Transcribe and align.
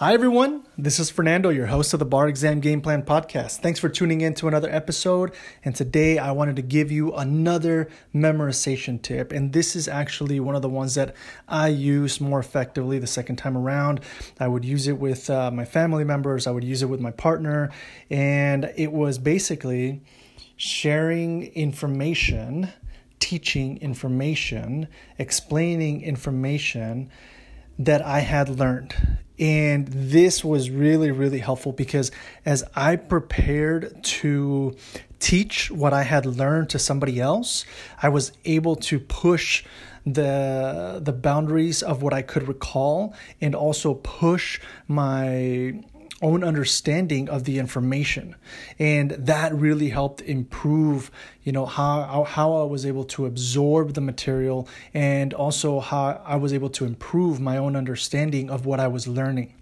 Hi, 0.00 0.14
everyone. 0.14 0.62
This 0.78 0.98
is 0.98 1.10
Fernando, 1.10 1.50
your 1.50 1.66
host 1.66 1.92
of 1.92 1.98
the 1.98 2.06
Bar 2.06 2.26
Exam 2.26 2.60
Game 2.60 2.80
Plan 2.80 3.02
Podcast. 3.02 3.58
Thanks 3.58 3.78
for 3.78 3.90
tuning 3.90 4.22
in 4.22 4.32
to 4.36 4.48
another 4.48 4.70
episode. 4.70 5.30
And 5.62 5.76
today 5.76 6.16
I 6.16 6.30
wanted 6.30 6.56
to 6.56 6.62
give 6.62 6.90
you 6.90 7.12
another 7.12 7.86
memorization 8.14 9.02
tip. 9.02 9.30
And 9.30 9.52
this 9.52 9.76
is 9.76 9.88
actually 9.88 10.40
one 10.40 10.56
of 10.56 10.62
the 10.62 10.70
ones 10.70 10.94
that 10.94 11.14
I 11.46 11.68
use 11.68 12.18
more 12.18 12.40
effectively 12.40 12.98
the 12.98 13.06
second 13.06 13.36
time 13.36 13.58
around. 13.58 14.00
I 14.38 14.48
would 14.48 14.64
use 14.64 14.88
it 14.88 14.96
with 14.96 15.28
uh, 15.28 15.50
my 15.50 15.66
family 15.66 16.04
members, 16.04 16.46
I 16.46 16.50
would 16.50 16.64
use 16.64 16.80
it 16.80 16.86
with 16.86 17.00
my 17.00 17.10
partner. 17.10 17.70
And 18.08 18.72
it 18.76 18.92
was 18.92 19.18
basically 19.18 20.00
sharing 20.56 21.52
information, 21.52 22.72
teaching 23.18 23.76
information, 23.82 24.88
explaining 25.18 26.00
information 26.00 27.10
that 27.80 28.04
I 28.04 28.20
had 28.20 28.48
learned. 28.48 28.94
And 29.38 29.88
this 29.88 30.44
was 30.44 30.68
really, 30.68 31.10
really 31.10 31.38
helpful 31.38 31.72
because 31.72 32.12
as 32.44 32.62
I 32.76 32.96
prepared 32.96 34.04
to 34.20 34.76
teach 35.18 35.70
what 35.70 35.94
I 35.94 36.02
had 36.02 36.26
learned 36.26 36.68
to 36.70 36.78
somebody 36.78 37.18
else, 37.20 37.64
I 38.02 38.10
was 38.10 38.32
able 38.44 38.76
to 38.76 39.00
push 39.00 39.64
the 40.06 41.00
the 41.02 41.12
boundaries 41.12 41.82
of 41.82 42.02
what 42.02 42.12
I 42.12 42.22
could 42.22 42.48
recall 42.48 43.14
and 43.40 43.54
also 43.54 43.94
push 43.94 44.60
my 44.88 45.80
own 46.22 46.44
understanding 46.44 47.28
of 47.28 47.44
the 47.44 47.58
information. 47.58 48.36
And 48.78 49.12
that 49.12 49.54
really 49.54 49.88
helped 49.88 50.20
improve 50.22 51.10
you 51.42 51.52
know 51.52 51.64
how 51.64 52.24
how 52.24 52.52
I 52.54 52.64
was 52.64 52.84
able 52.84 53.04
to 53.04 53.26
absorb 53.26 53.94
the 53.94 54.00
material 54.00 54.68
and 54.92 55.32
also 55.32 55.80
how 55.80 56.22
I 56.24 56.36
was 56.36 56.52
able 56.52 56.68
to 56.70 56.84
improve 56.84 57.40
my 57.40 57.56
own 57.56 57.76
understanding 57.76 58.50
of 58.50 58.66
what 58.66 58.78
I 58.78 58.88
was 58.88 59.08
learning 59.08 59.54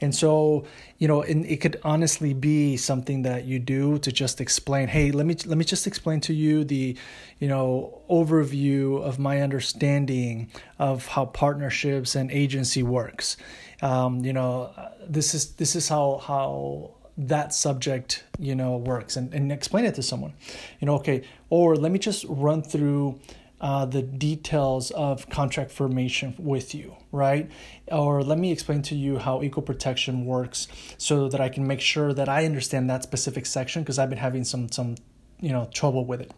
and 0.00 0.14
so 0.14 0.64
you 0.98 1.08
know 1.08 1.22
and 1.22 1.46
it 1.46 1.56
could 1.56 1.78
honestly 1.82 2.34
be 2.34 2.76
something 2.76 3.22
that 3.22 3.44
you 3.44 3.58
do 3.58 3.98
to 3.98 4.12
just 4.12 4.40
explain 4.40 4.88
hey 4.88 5.10
let 5.10 5.26
me 5.26 5.36
let 5.46 5.58
me 5.58 5.64
just 5.64 5.86
explain 5.86 6.20
to 6.20 6.32
you 6.32 6.64
the 6.64 6.96
you 7.38 7.48
know 7.48 8.02
overview 8.08 9.02
of 9.02 9.18
my 9.18 9.40
understanding 9.40 10.50
of 10.78 11.06
how 11.06 11.26
partnerships 11.26 12.14
and 12.14 12.30
agency 12.30 12.82
works. 12.82 13.36
Um, 13.82 14.24
you 14.24 14.32
know 14.32 14.72
this 15.06 15.34
is 15.34 15.52
this 15.54 15.76
is 15.76 15.88
how 15.88 16.22
how 16.26 16.92
that 17.18 17.54
subject 17.54 18.24
you 18.38 18.54
know 18.54 18.76
works 18.76 19.16
and, 19.16 19.32
and 19.34 19.52
explain 19.52 19.84
it 19.84 19.94
to 19.96 20.02
someone. 20.02 20.32
You 20.80 20.86
know 20.86 20.94
okay 20.96 21.22
or 21.50 21.76
let 21.76 21.92
me 21.92 21.98
just 21.98 22.24
run 22.28 22.62
through 22.62 23.20
uh, 23.66 23.84
the 23.84 24.00
details 24.00 24.92
of 24.92 25.28
contract 25.28 25.72
formation 25.72 26.36
with 26.38 26.72
you, 26.72 26.94
right? 27.10 27.50
Or 27.90 28.22
let 28.22 28.38
me 28.38 28.52
explain 28.52 28.80
to 28.82 28.94
you 28.94 29.18
how 29.18 29.42
equal 29.42 29.64
protection 29.64 30.24
works 30.24 30.68
so 30.98 31.28
that 31.28 31.40
I 31.40 31.48
can 31.48 31.66
make 31.66 31.80
sure 31.80 32.14
that 32.14 32.28
I 32.28 32.44
understand 32.44 32.88
that 32.90 33.02
specific 33.02 33.44
section 33.44 33.82
because 33.82 33.98
I've 33.98 34.08
been 34.08 34.20
having 34.20 34.44
some 34.44 34.70
some 34.70 34.94
you 35.40 35.50
know 35.50 35.68
trouble 35.74 36.04
with 36.04 36.20
it 36.20 36.30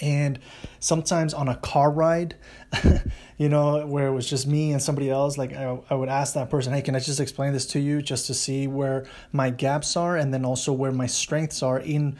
and 0.00 0.38
sometimes 0.78 1.34
on 1.34 1.48
a 1.48 1.56
car 1.56 1.90
ride 1.90 2.36
you 3.36 3.48
know 3.48 3.84
where 3.86 4.06
it 4.06 4.12
was 4.12 4.28
just 4.30 4.46
me 4.46 4.72
and 4.72 4.82
somebody 4.82 5.10
else 5.10 5.36
like 5.36 5.52
I, 5.52 5.78
I 5.90 5.94
would 5.94 6.08
ask 6.08 6.34
that 6.34 6.50
person 6.50 6.72
hey 6.72 6.82
can 6.82 6.96
i 6.96 6.98
just 6.98 7.20
explain 7.20 7.52
this 7.52 7.66
to 7.66 7.78
you 7.78 8.02
just 8.02 8.26
to 8.26 8.34
see 8.34 8.66
where 8.66 9.06
my 9.30 9.50
gaps 9.50 9.96
are 9.96 10.16
and 10.16 10.32
then 10.32 10.44
also 10.44 10.72
where 10.72 10.90
my 10.90 11.06
strengths 11.06 11.62
are 11.62 11.78
in 11.78 12.16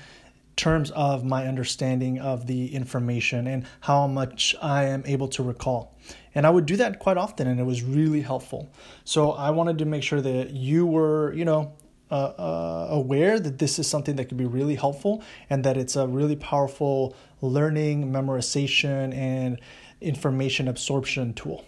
terms 0.56 0.90
of 0.92 1.24
my 1.24 1.46
understanding 1.46 2.18
of 2.18 2.46
the 2.46 2.74
information 2.74 3.46
and 3.46 3.64
how 3.80 4.06
much 4.06 4.54
i 4.62 4.84
am 4.84 5.02
able 5.06 5.28
to 5.28 5.42
recall 5.42 5.94
and 6.34 6.46
i 6.46 6.50
would 6.50 6.66
do 6.66 6.76
that 6.76 6.98
quite 6.98 7.16
often 7.16 7.46
and 7.46 7.58
it 7.58 7.64
was 7.64 7.82
really 7.82 8.20
helpful 8.20 8.70
so 9.04 9.32
i 9.32 9.50
wanted 9.50 9.78
to 9.78 9.84
make 9.84 10.02
sure 10.02 10.20
that 10.20 10.50
you 10.50 10.86
were 10.86 11.32
you 11.34 11.44
know 11.44 11.72
uh, 12.10 12.32
uh, 12.38 12.86
aware 12.90 13.40
that 13.40 13.58
this 13.58 13.78
is 13.78 13.88
something 13.88 14.16
that 14.16 14.26
could 14.26 14.36
be 14.36 14.44
really 14.44 14.74
helpful 14.74 15.22
and 15.50 15.64
that 15.64 15.76
it's 15.76 15.96
a 15.96 16.06
really 16.06 16.36
powerful 16.36 17.16
learning, 17.40 18.12
memorization, 18.12 19.12
and 19.14 19.60
information 20.00 20.68
absorption 20.68 21.34
tool. 21.34 21.64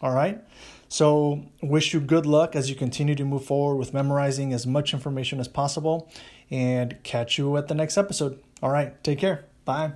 All 0.00 0.12
right. 0.12 0.42
So, 0.92 1.44
wish 1.62 1.94
you 1.94 2.00
good 2.00 2.26
luck 2.26 2.56
as 2.56 2.68
you 2.68 2.74
continue 2.74 3.14
to 3.14 3.24
move 3.24 3.44
forward 3.44 3.76
with 3.76 3.94
memorizing 3.94 4.52
as 4.52 4.66
much 4.66 4.92
information 4.92 5.38
as 5.38 5.46
possible 5.46 6.10
and 6.50 7.00
catch 7.04 7.38
you 7.38 7.56
at 7.56 7.68
the 7.68 7.76
next 7.76 7.96
episode. 7.96 8.42
All 8.60 8.70
right. 8.70 9.02
Take 9.04 9.20
care. 9.20 9.44
Bye. 9.64 9.92